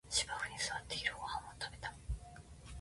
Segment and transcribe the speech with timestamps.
[0.09, 1.93] 芝生に座って昼ごはんを食べた